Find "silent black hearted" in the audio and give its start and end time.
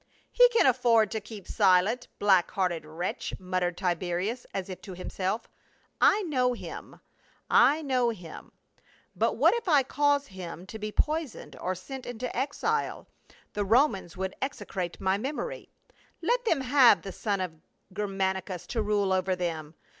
1.47-2.87